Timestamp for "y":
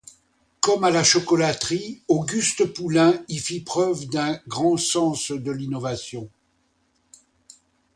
3.27-3.37